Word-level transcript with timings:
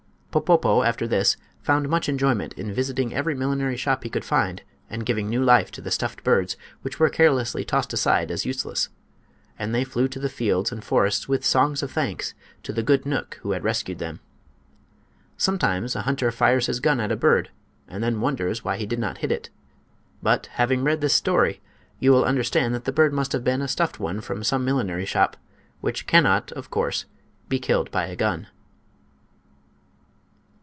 Popopo 0.33 0.81
after 0.83 1.05
this 1.09 1.35
found 1.61 1.89
much 1.89 2.07
enjoyment 2.07 2.53
in 2.53 2.71
visiting 2.71 3.13
every 3.13 3.35
millinery 3.35 3.75
shop 3.75 4.05
he 4.05 4.09
could 4.09 4.23
find 4.23 4.63
and 4.89 5.05
giving 5.05 5.29
new 5.29 5.43
life 5.43 5.71
to 5.71 5.81
the 5.81 5.91
stuffed 5.91 6.23
birds 6.23 6.55
which 6.83 7.01
were 7.01 7.09
carelessly 7.09 7.65
tossed 7.65 7.91
aside 7.91 8.31
as 8.31 8.45
useless. 8.45 8.87
And 9.59 9.75
they 9.75 9.83
flew 9.83 10.07
to 10.07 10.19
the 10.21 10.29
fields 10.29 10.71
and 10.71 10.81
forests 10.85 11.27
with 11.27 11.43
songs 11.43 11.83
of 11.83 11.91
thanks 11.91 12.33
to 12.63 12.71
the 12.71 12.81
good 12.81 13.05
knook 13.05 13.39
who 13.41 13.51
had 13.51 13.65
rescued 13.65 13.99
them. 13.99 14.21
Sometimes 15.35 15.97
a 15.97 16.03
hunter 16.03 16.31
fires 16.31 16.67
his 16.67 16.79
gun 16.79 17.01
at 17.01 17.11
a 17.11 17.17
bird 17.17 17.49
and 17.89 18.01
then 18.01 18.21
wonders 18.21 18.63
why 18.63 18.77
he 18.77 18.85
did 18.85 18.99
not 18.99 19.17
hit 19.17 19.33
it. 19.33 19.49
But, 20.23 20.45
having 20.53 20.85
read 20.85 21.01
this 21.01 21.13
story, 21.13 21.59
you 21.99 22.13
will 22.13 22.23
understand 22.23 22.73
that 22.73 22.85
the 22.85 22.93
bird 22.93 23.11
must 23.11 23.33
have 23.33 23.43
been 23.43 23.61
a 23.61 23.67
stuffed 23.67 23.99
one 23.99 24.21
from 24.21 24.45
some 24.45 24.63
millinery 24.63 25.03
shop, 25.05 25.35
which 25.81 26.07
cannot, 26.07 26.53
of 26.53 26.69
course, 26.69 27.03
be 27.49 27.59
killed 27.59 27.91
by 27.91 28.05
a 28.05 28.15
gun. 28.15 28.47